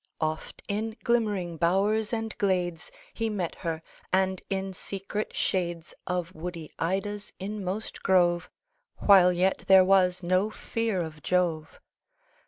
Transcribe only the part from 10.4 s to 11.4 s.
fear of